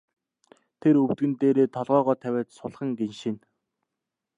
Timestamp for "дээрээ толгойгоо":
1.39-2.15